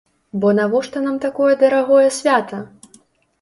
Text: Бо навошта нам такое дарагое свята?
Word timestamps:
Бо 0.43 0.53
навошта 0.59 1.03
нам 1.07 1.19
такое 1.25 1.51
дарагое 1.65 2.09
свята? 2.17 2.63